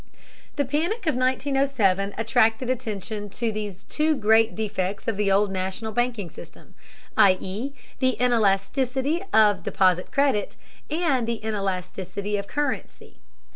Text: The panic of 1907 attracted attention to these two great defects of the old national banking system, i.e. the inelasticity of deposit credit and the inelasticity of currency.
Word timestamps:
The 0.55 0.65
panic 0.65 1.05
of 1.05 1.13
1907 1.13 2.15
attracted 2.17 2.71
attention 2.71 3.29
to 3.29 3.51
these 3.51 3.83
two 3.83 4.15
great 4.15 4.55
defects 4.55 5.07
of 5.07 5.15
the 5.15 5.31
old 5.31 5.51
national 5.51 5.91
banking 5.91 6.31
system, 6.31 6.73
i.e. 7.17 7.73
the 7.99 8.13
inelasticity 8.19 9.21
of 9.31 9.61
deposit 9.61 10.11
credit 10.11 10.55
and 10.89 11.27
the 11.27 11.35
inelasticity 11.43 12.35
of 12.39 12.47
currency. 12.47 13.19